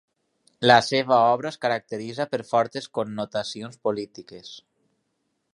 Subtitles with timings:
[0.69, 4.55] La seva obra es caracteritza per fortes connotacions polítiques.